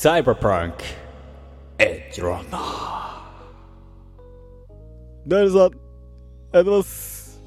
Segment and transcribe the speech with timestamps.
[0.00, 0.84] サイバーパンク
[1.80, 2.60] エッジランナー
[5.26, 5.82] ダイルさん、ありがとう
[6.52, 7.42] ございます。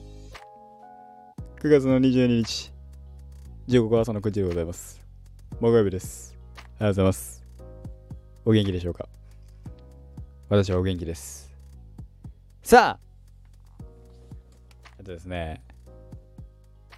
[1.61, 2.73] 9月の22日、
[3.68, 5.00] 時刻は朝の9時でございます。
[5.61, 6.38] 木曜日です。
[6.57, 7.43] ありがとうございます。
[8.43, 9.07] お元気でしょうか？
[10.49, 11.55] 私はお元気です。
[12.63, 12.99] さ
[13.79, 13.83] あ
[14.99, 15.61] あとですね、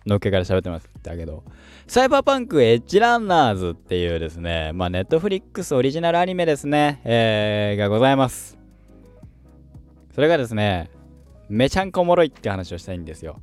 [0.05, 1.43] のっけから喋ってますだけど、
[1.87, 8.57] サイバーパンクエッジランナーズっていうですね、まあ、ネットフリックスオリジナルアニメですね、えー、がございます。
[10.13, 10.89] それがですね、
[11.49, 13.41] めちゃんこおもろいって話をしたいんですよ。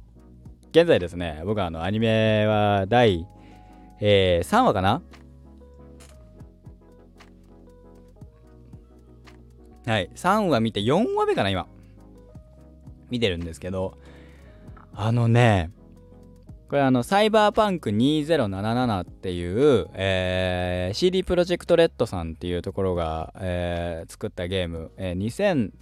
[0.71, 3.27] 現在ですね、僕はあのアニメは第、
[4.01, 5.03] えー、3話かな？
[9.87, 11.67] はい、3話見て4話目かな、今。
[13.11, 13.99] 見てるんですけど、
[14.95, 15.71] あのね、
[16.71, 25.73] これあの、サイバーパンク2077っていう、えー CD プロジェクトレッドさんっていうところが、えー作ったゲーム、えー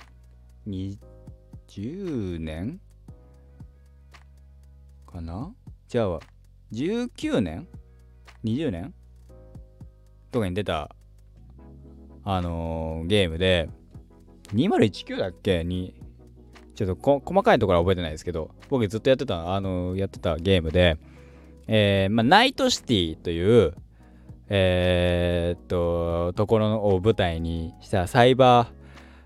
[0.67, 2.81] 2010年？
[5.13, 5.53] かな？
[5.89, 6.21] じゃあ
[6.73, 7.69] 19年
[8.45, 8.95] ?20 年？
[10.33, 10.97] とかに出た、
[12.25, 13.69] あのーゲームで、
[14.55, 15.65] 2019だっけ？
[15.65, 15.98] に、
[16.79, 20.97] ちょっと細かいところは覚えてないですけど、僕ずっとやってた、あのやってたゲームで、
[21.67, 23.75] えーまあ、ナイトシティという、
[24.49, 28.69] えーっと、ところを舞台にしたサイバー、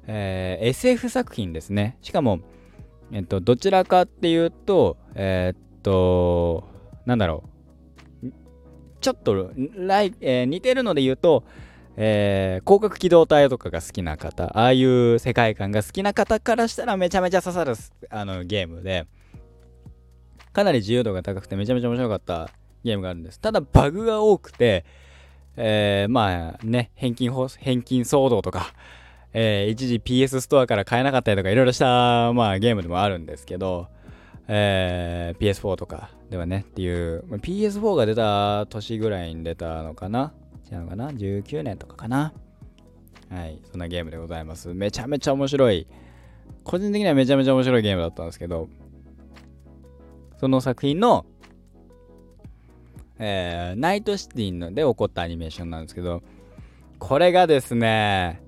[0.06, 1.98] えー SF 作品ですね。
[2.00, 2.40] しかも、
[3.12, 6.64] えっと、どちらかっていうと、えーっと、
[7.04, 7.44] なんだろ
[8.24, 8.28] う。
[9.02, 11.44] ちょっとライ、えー似てるので言うと、
[11.96, 17.74] えー広角機動隊とかが好きな方、ああいう世界観が好きな方からしたらめちゃめちゃ刺さる
[18.10, 19.06] あのゲームで、
[20.52, 22.50] かなり自由度が高くてめちゃめちゃ面白かった
[22.84, 23.40] ゲームがあるんです。
[23.40, 24.84] ただバグが多くて、
[25.56, 28.72] えーまあね、返金、返金騒動とか、
[29.32, 33.88] えー一時 PS ストアから買えなかったりとかいろいろした、まあ、ゲームでもあるんですけど、
[34.48, 40.32] えー PS4 とかではねっていう、ま PS4 が出た年ぐらいに出たのかな
[40.72, 42.32] 違うのかな ?19 年とかかな？
[43.28, 44.72] はい、そんなゲームでございます。
[44.72, 45.86] めちゃめちゃ面白い。
[46.64, 48.68] 個人的にはめちゃめちゃ面白いゲームだったんですけど、
[50.38, 51.26] その作品の、
[53.18, 56.22] えーナイトシティので起こったアニメーションなんですけど、
[56.98, 58.42] これがですね、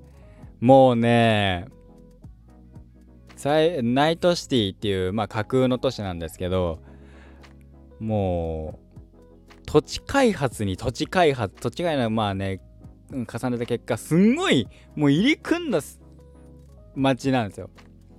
[0.61, 1.67] もうね、
[3.45, 6.81] ナイトシティっていう、まあ、架空の都市なんですけど、
[8.01, 8.84] もう、
[9.67, 12.61] 土地開発に土地開発、土地開発、まあね、
[13.11, 15.81] うん重ねた結果、すんごい、もう入り組んだ
[16.95, 17.71] 街なんですよ。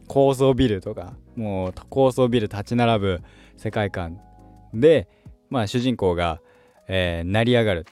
[0.08, 3.22] 高層ビルとか、もう高層ビル立ち並ぶ
[3.58, 4.20] 世界観
[4.74, 5.08] で、
[5.50, 6.42] まあ主人公が、
[6.88, 7.86] えー成り上がる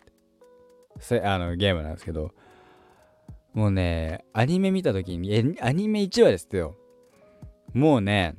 [0.99, 2.31] せあのゲームなんですけど、
[3.53, 6.75] もうね、アニメ見た時に、えアニメ1話ですよ。
[7.73, 8.35] もうね、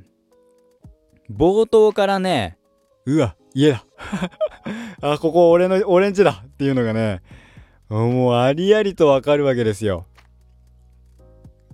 [1.31, 2.59] 冒頭からね、
[3.07, 3.85] うわ、家だ。
[5.01, 7.23] あ、ここ俺の、俺んちだっていうのがね、
[7.89, 10.07] もうありありとわかるわけですよ。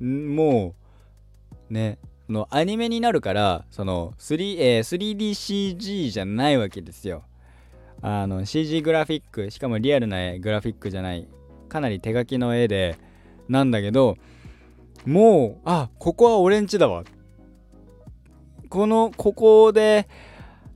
[0.00, 0.74] も
[1.70, 5.16] う、ね、のアニメになるから、その3、えー
[5.76, 7.24] 3DCG じゃないわけですよ。
[8.02, 11.28] あの CG グラフィック、しかもリアルなグラフィックじゃない、
[11.68, 12.96] かなり手書きの絵で、
[13.48, 14.16] なんだけど、
[15.04, 17.04] もう、あ、ここは俺んちだわ。
[18.70, 20.08] この、ここで、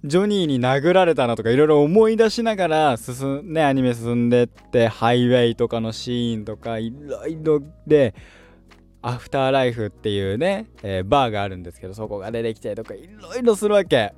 [0.05, 8.15] ジョニーに殴られたなとかいろいろ思い出しながら進んねアニメ進んでってハイウェイとかのシーンとかいろいろで
[9.01, 14.13] アフターライフっていうね、えーバーがあるんですけどそこが出てきたりとかいろいろするわけ。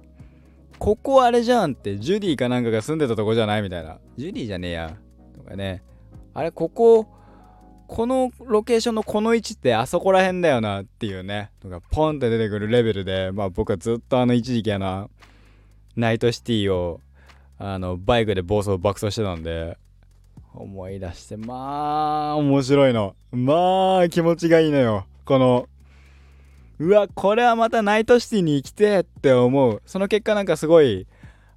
[0.79, 3.99] ここあれじゃんってジュディかなんかが住んでたとこじゃないみたいな。
[4.17, 4.97] ジュディじゃねえや。
[5.37, 5.83] とかね。
[6.35, 7.07] あれここ
[7.87, 11.53] このロケーションのこの位置ってあそこら辺だよなっていうね。
[11.65, 15.11] のがポンって出てくるレベルでまあ僕はずっとあの一時期あの
[15.97, 17.01] ナイトシティを
[17.59, 19.79] あのバイクで暴走爆走してたんで
[20.55, 23.15] 思い出してまあ面白いの。
[23.33, 25.07] まあ気持ちがいいのよ。
[25.25, 25.69] この
[26.79, 29.83] うわこれはまたナイトシティに行きてって思う。
[29.87, 31.07] その結果なんかすごい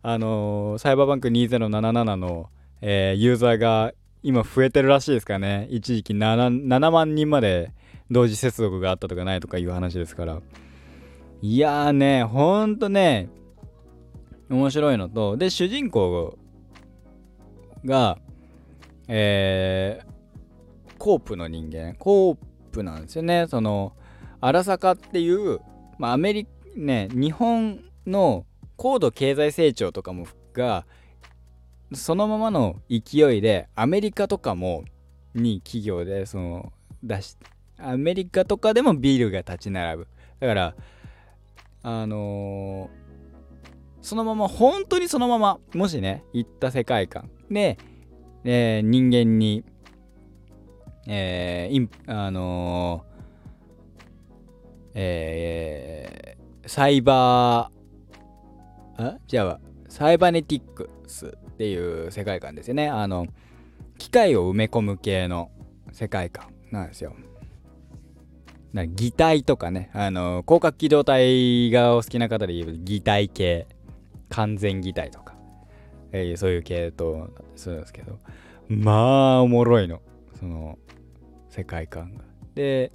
[0.01, 2.50] あのーサイバーバンク2077の、
[2.81, 3.94] えーユーザーが
[4.24, 5.68] 今増えてるらしいですかね。
[5.69, 7.71] 一時期 7, 7万人まで
[8.12, 10.39] 同時接続があったとかないとかいう話ですから。
[11.42, 13.30] いやーねほんとね
[14.49, 16.37] 面白いのとで主人公
[17.85, 18.19] が
[19.11, 21.95] えー、コープの人間。
[21.95, 22.37] コー
[22.71, 23.47] プなんですよね。
[23.49, 23.93] その
[24.39, 25.59] 荒坂っていう、
[25.97, 28.45] まあ、アメリね日本の
[28.77, 30.85] 高度経済成長とかもが
[31.91, 34.83] そのままの勢いでアメリカとかも
[35.33, 37.35] に企業でその出し
[37.79, 40.07] アメリカとかでもビールが立ち並ぶ。
[40.39, 40.75] だから
[41.81, 42.91] あの
[44.01, 47.77] そのまま本当にそのままもしね行った世界観で、
[48.43, 49.63] えー人間に
[51.07, 53.09] えーインあのー
[54.95, 59.17] えーサイバーあ？
[59.27, 62.89] じゃあサイバネティックスっていう世界観ですよね。
[62.89, 63.25] あの
[63.97, 65.51] 機械を埋め込む系の
[65.91, 67.15] 世界観なんですよ。
[68.71, 69.89] な擬態とかね。
[69.93, 73.67] あの広角機動隊がお好きな方で言う擬態系。
[74.29, 75.35] 完全擬態とか、
[76.11, 78.19] えーそういう系統するんですけど。
[78.67, 80.01] まあおもろいの。
[80.39, 80.77] その
[81.49, 82.23] 世界観が。
[82.55, 82.91] で、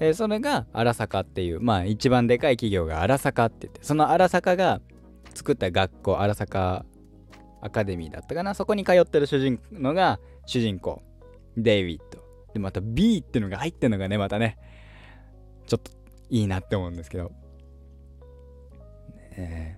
[0.00, 4.80] えーそれが荒坂っていうまあ一番でかい企業が荒坂って言ってその荒坂が
[5.34, 6.84] 作った学校荒坂
[7.60, 8.54] アカデミーだったかな。
[8.54, 11.02] そこに通ってる主人のが主人公。
[11.56, 12.22] デイビッド。
[12.52, 14.58] でまた B っていうのが入ってるのがねまたね。
[15.66, 15.90] ちょっと
[16.30, 17.32] いいなって思うんですけど、
[19.32, 19.77] え。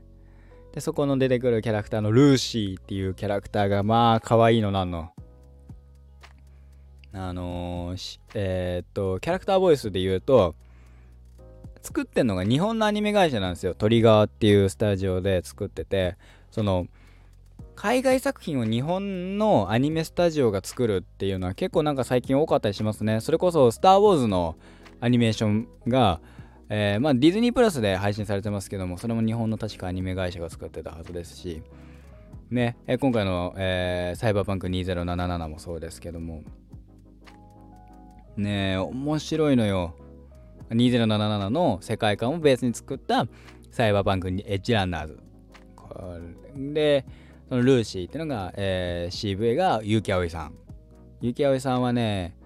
[0.72, 5.10] でそこの出てくるキャラクターのルーシーっていうキャラクターがまあ可愛いのなんの。
[7.12, 10.54] あのーえーっとキャラクターボイスで言うと
[11.82, 13.74] 作ってんのが日本のアニメ会社なんですよ。
[13.74, 16.16] トリガーっていうスタジオで作ってて
[16.52, 16.86] その
[17.74, 23.20] 海外作品を日本のアニメスタジオが作るっていうのは結構なんか最近多かったりしますね。
[23.20, 24.54] それこそ「スター・ウォーズ」の
[25.00, 26.20] アニメーションが、
[26.72, 31.62] えーまあ、ディズニープラスで配信されてますけどもそれも日本の確かアニメ会社が作ってたはずですし
[32.48, 36.42] ね、えー今回の、えーサイバーパンク2077もそうですけども
[38.36, 39.94] ね面白いのよ。
[40.70, 43.26] 2077の世界観をベースに作った
[43.72, 45.20] サイバーパンクエッジランナーズ。
[45.74, 45.88] こ
[46.54, 47.04] れで
[47.48, 50.54] そのルーシーっていうのが、えー CV が結城葵さん。
[51.20, 52.36] 結城葵さんはね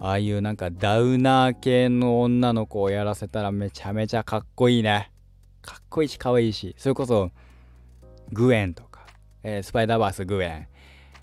[0.00, 5.10] ああいうなんかダウナー系の女の子をやらせたらめちゃめちゃかっこいいね。
[5.60, 6.74] かっこいいしかわいいし。
[6.78, 7.30] それこそ
[8.32, 9.06] グエンとか、
[9.42, 10.66] えースパイダーバースグエン。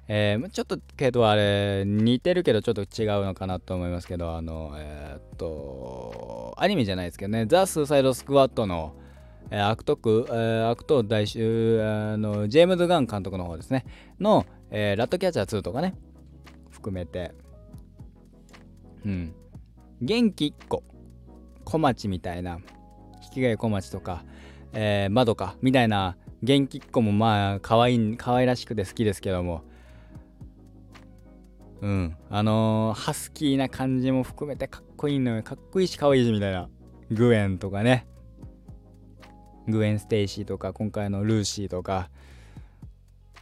[0.08, 7.46] えーちょっとけどあれ似てるけどちょっと違うのかなと思いますけどあのえーっとアニメじゃないですけどね。
[7.46, 8.94] ザ・スーサイド・スクワットの、
[9.52, 11.82] えー悪徳、えー悪党大衆？
[11.82, 13.86] あのジェームズ・ガン監督の方ですね。
[14.20, 15.96] の、えーラットキャッチャー2とかね。
[16.72, 17.32] 含めて。
[19.06, 19.34] うん。
[20.02, 20.84] 元気1個
[21.64, 22.60] 小町みたいな。
[23.24, 24.24] 引き換え小町とか、
[24.74, 25.56] えー、窓か。
[25.62, 26.18] みたいな。
[26.44, 29.64] 元気っ子もまあ可愛い可愛らしくて好きですけども。
[31.82, 32.18] うん。
[32.30, 35.44] あのーハスキーな感じも含めてかっこいいのよ。
[35.44, 36.70] かっこいいし可愛いしみたいな。
[37.12, 38.08] グエンとかね。
[39.68, 42.10] グウェン・ステイシーとか今回のルーシーとか。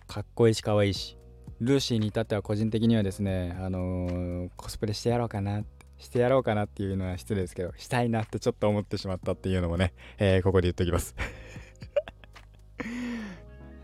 [0.08, 1.18] かっこいいし可愛いし。
[1.64, 5.64] ルーシーに至っては個人的にはですねあのーコスプレしてやろうかな
[5.98, 11.16] してやろうかなっていうのは失礼ですけどしたいなってちょっと思ってしまったっていうのもね、えーここで言っときます。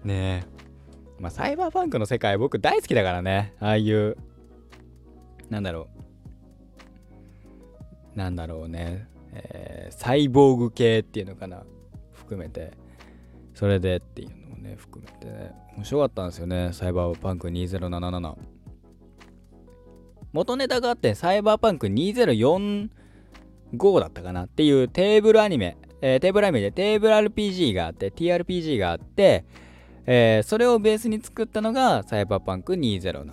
[0.04, 0.60] ねえ。
[1.20, 3.54] まあサイバーパンクの世界僕大好きだからね。
[3.60, 4.18] ああいう
[5.50, 5.88] なんだろ
[8.16, 8.18] う。
[8.18, 11.64] なんだろうね、えーサイボーグ系っていうのかな。
[12.14, 12.72] 含めて。
[13.54, 14.49] それでっていうの。
[14.60, 15.52] ね含めてね。
[15.76, 18.36] 面白かったんですよねサイバーパンク2077
[20.32, 22.90] 元ネタがあってサイバーパンク2045
[24.00, 24.46] だったかな？
[24.46, 29.46] っていうテーブルアニメ、えーテーブルアニメでテーブル RPG があって TRPG があって、
[30.06, 33.26] えーそれをベースに作ったのがサイバーパンク2077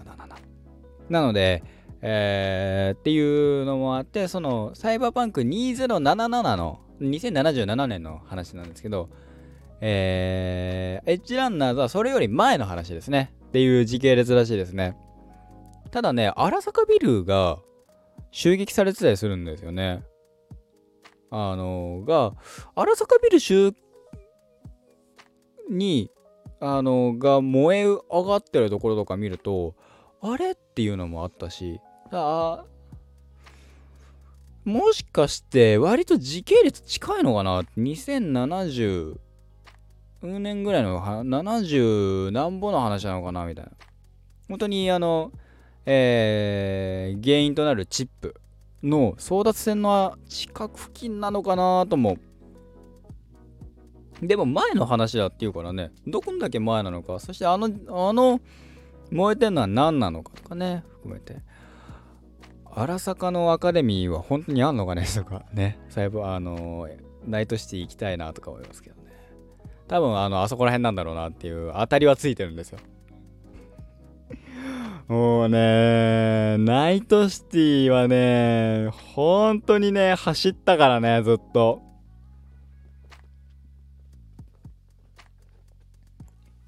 [1.10, 1.62] なので、
[2.00, 9.10] えーっていうのもあってそのサイバーパンク2077の2077年の話なんですけど
[9.80, 13.32] えーエッジランナーズはそれより前の話ですね。
[13.46, 14.96] っていう時系列らしいですね。
[15.90, 17.58] ただね荒坂ビルが
[18.32, 20.02] 襲撃されてたりするんですよね。
[21.30, 22.34] あのが
[22.74, 23.72] 荒坂ビル襲
[25.70, 26.10] に
[26.60, 29.74] あのが燃え上がってるところとか見ると
[30.20, 31.80] あれっていうのもあったし
[32.10, 32.64] あ
[34.64, 39.16] もしかして割と時系列近いのかな？2070
[40.26, 43.70] 10年ぐらいの70何ぼの話なのかなみたいな。
[44.48, 45.30] 本当にあの
[45.84, 48.34] えー原因となるチップ
[48.82, 52.18] の争奪戦の近く付近なのかなとも。
[54.20, 58.40] でも前の話だっていうからねどこんだけ前なのかそしてあのあの
[59.10, 61.36] 燃えてんのは何なのかとかね含めて。
[62.78, 65.78] 荒坂のアカデミーは本当にあんのかねとかね。
[65.88, 66.88] 最後あの
[67.26, 69.05] ナイトシティ行きたいなとか思いますけどね。
[69.88, 72.78] 多分あのあそこら辺なんだろうなっていう当たりはついてるんですよ
[75.08, 81.80] もうね、ナイトシティはね、本当にね、走ったからね、ずっと。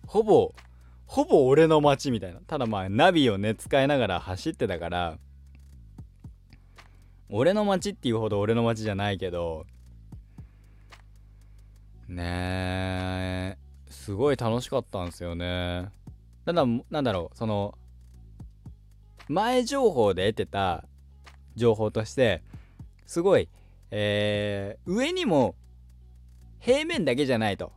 [0.06, 0.54] ほぼ、
[1.06, 2.38] ほぼ俺の街みたいな。
[2.46, 5.18] ただまあ、ナビをね、使いながら走ってたから、
[7.28, 9.66] 俺の街っていうほど俺の街じゃないけど、
[12.08, 13.56] ねえ、
[13.88, 15.90] すごい楽しかったんですよね。
[16.44, 17.76] ただ、なんだろう、その、
[19.28, 20.84] 前情報で得てた
[21.54, 22.42] 情報として
[23.06, 23.48] すごい、
[23.90, 25.54] えー、上にも
[26.60, 27.72] 平面だけじゃないと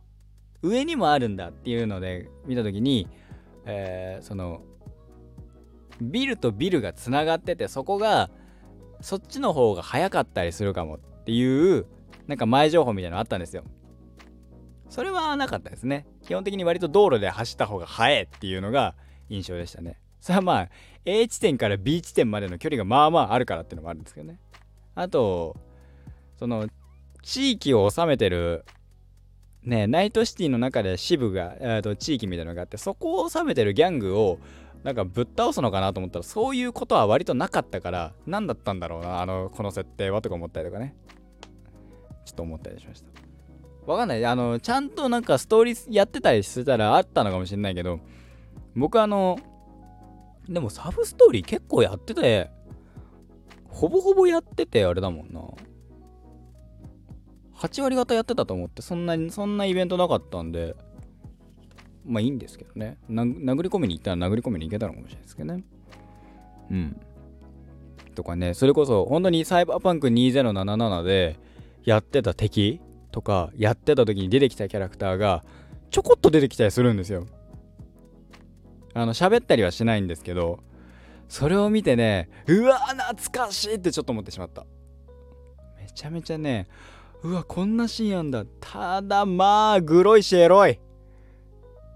[0.62, 3.06] 上にもあるんだっていうので見た時に、
[3.66, 4.62] えー、その
[6.00, 8.30] ビルとビルがつながっててそこが
[9.00, 11.86] そっちの方が早かったりするかもっていう
[12.28, 13.64] なんか前情報みたいなのあったんですよ
[14.92, 16.06] それはなかったですね。
[16.22, 18.94] 基本的に割と道路で走った方が早いっていうのが
[19.30, 19.98] 印象でしたね。
[20.20, 20.68] それはまあ
[21.06, 24.38] A 地点から B 地点までの距離がまあまああるからっていうのもあるんですけどね。
[24.94, 25.56] あと
[26.36, 26.68] その
[27.22, 28.66] 地域を治めてる
[29.62, 34.40] ねナイトシティの中で支部が、えー、と地域みたいなのがあってそこを治めてるギャングを
[34.84, 40.94] なんかぶっ倒すのかなと思ったらそういうことは割となかったから何だったんだろうなあのこの設定はとか思ったりとかね。
[42.26, 43.31] ちょっと思ったりしました。
[43.86, 48.00] わかんないあのちゃんとなんかストーリーやってたりしてたらあったのかもしれないけど
[48.76, 49.38] 僕あの
[50.48, 52.50] でもサブストーリー結構やってて、
[53.68, 55.40] ほぼほぼやっててあれだもんな。
[57.56, 60.74] 8割方やってたと思って、そんなに、そんなイベントなかったんで、
[62.04, 62.98] まあいいんですけどね。
[63.08, 65.64] 殴り込みに行ったら殴り込みに行けたのかもしれないですけどね。
[66.70, 67.00] うん。
[68.16, 71.38] とかね、それこそ本当にサイバーパンク2077で
[71.84, 72.80] やってた敵
[73.12, 75.44] とか、やってた時に出てきたキャラクターが
[75.90, 77.26] ちょこっと出てきたりするんですよ。
[78.94, 80.58] あの喋ったりはしないんですけど
[81.28, 84.66] それを見てねうわ懐かしいってちょっと思ってしまった。
[85.78, 86.68] めちゃめちゃね
[87.22, 88.44] うわこんなシーンあんだ。
[88.60, 90.78] ただまあグロいしエロい。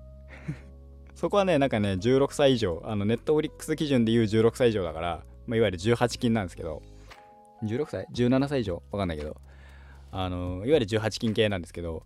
[1.15, 6.83] そこはねなんかね16歳以上あのネットフリックス基準で言う16歳以上だから、まあ、いわゆる18禁なんですけど。
[7.63, 8.83] 16歳 ?17 歳以上？
[8.91, 9.37] わかんないけど。
[10.11, 12.05] あのいわゆる18禁系なんですけど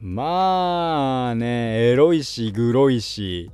[0.00, 3.50] まあねエロいしグロいし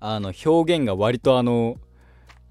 [0.00, 1.76] あの表現が割とあの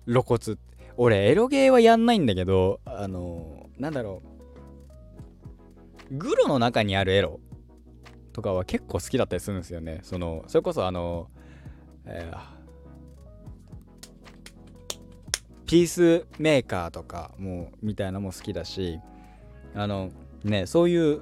[0.07, 0.57] 露骨。
[0.97, 4.21] 俺エロゲーはやんないんだけどあのなんだろ
[6.11, 6.17] う。
[6.17, 7.39] グロの中にあるエロ
[8.31, 9.99] とかは結構好きだったりするんですよね。
[10.03, 11.29] そのそれこそあの、
[12.05, 12.37] えー、
[15.73, 18.99] ピースメーカーとかもみたいなのも好きだし
[19.73, 20.11] あの
[20.43, 21.21] ねそういう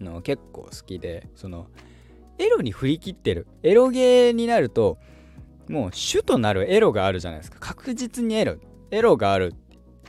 [0.00, 1.68] の結構好きでその
[2.38, 3.46] エロに振り切ってる。
[3.62, 4.98] エロゲーになると
[5.68, 7.60] もう主となるエロがあるじゃないですか。
[7.60, 8.56] 確実にエロ
[8.90, 9.54] エロがある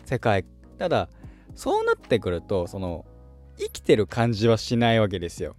[0.06, 0.44] 世界。
[0.80, 1.08] ただ
[1.54, 3.06] そうなってくるとその
[3.60, 5.56] 生きてる感じはしないわけですよ。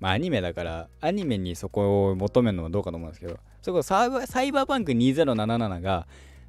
[0.00, 6.06] まあアニメだからアニメにそこを求めるのはどうかと思うんですけどそこサイバーパンク2077が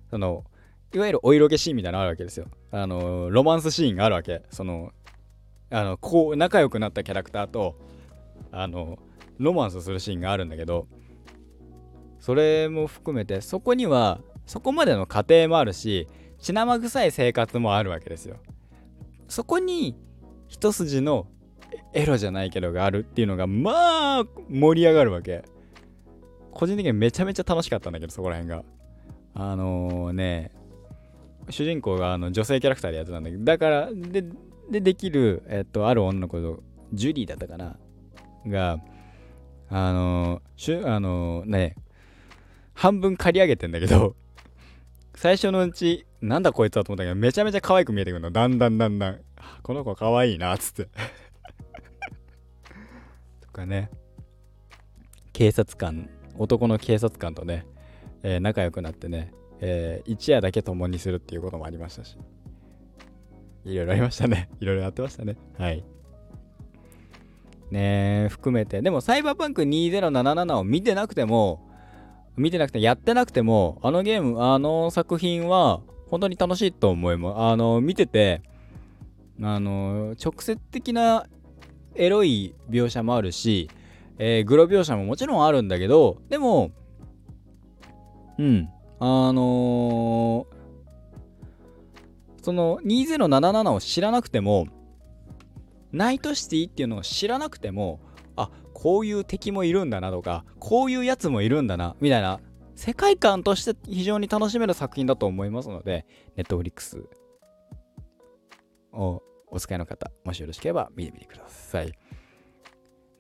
[0.10, 0.46] その
[0.94, 2.48] いわゆるお色気シーンみたいなのあるわけですよ。
[2.72, 4.42] あのロマンスシーンがあるわけ。
[4.50, 4.92] その
[5.70, 7.76] あのこう仲良くなったキャラクターと
[8.52, 8.98] あの
[9.38, 10.88] ロマンスするシーンがあるんだけど
[12.20, 16.08] それも含めてそこにはそこまでの過程もあるし
[16.40, 18.38] 血生臭い生活もあるわけですよ。
[19.28, 19.96] そこに
[20.48, 21.28] 一筋の
[21.94, 25.44] エロじゃないけどがあるっていうのがまあ盛り上がるわけ。
[26.52, 28.64] 個人的にめちゃめちゃ楽しかったんだけどそこら辺が。
[29.36, 30.52] あのー、ね
[31.50, 34.24] 主人公があの女性キャラクターでやってたんだけどだからで
[34.70, 36.62] でできる、えっと、ある女の子と
[36.94, 37.78] ジュリーだったかな？
[38.48, 38.80] が、
[39.70, 41.76] あのしゅ、あのね、
[42.74, 44.16] 半分刈り上げてんだけど、
[45.16, 48.32] 最初のうち、なんだこいつはと思ったけど、めちゃめちゃ可愛く見えてくるの。
[48.32, 49.22] だんだんだんだん。
[49.64, 50.86] この子可愛いな、つって。
[53.42, 53.90] とかね、
[55.34, 57.66] 警察官、男の警察官とね、
[58.24, 62.18] えー、仲良くなってね、えー、一夜だけ共にするっていうこともありましたし、
[63.66, 64.50] いろいろありましたね。
[64.60, 65.36] いろいろやってましたね。
[65.58, 65.84] はい。
[67.72, 71.70] ね含めてでもサイバーパンク2077を見てなくても
[72.36, 78.42] 見てなくてやってなくてもあのゲームあの作品は本当に楽しいと思いますあの見てて
[79.40, 81.28] あの直接的な
[81.94, 83.70] エロい描写もあるし、
[84.20, 86.72] えー、グロ描写ももちろんあるんだけどでも
[88.38, 94.68] うんあのー、その2077を知らなくても
[95.92, 98.02] ナイトシティっていうのを知らなくても
[98.36, 102.40] あこういう敵もいるんだなとかこういうやつもいるんだなみたいな
[102.76, 106.06] 世界観として非常に楽しめる作品だと思いますので
[106.38, 107.04] Netflix
[108.94, 111.94] をお使いの方もしよろしければ見てみてください。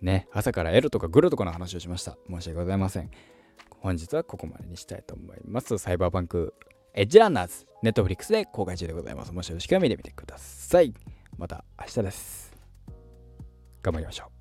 [0.01, 2.17] ね朝から L とかグルとかの話をしました。
[2.29, 3.09] 申し訳ございません。
[3.81, 5.77] 本日はここまでにしたいと思います。
[5.77, 6.53] サイバーバンク
[6.93, 9.31] エッジランナーズネットフリックスで公開中でございます。
[9.31, 10.93] もしよろしければ見てみてください。
[11.37, 12.53] また明日です。
[13.81, 14.38] 頑張りましょう。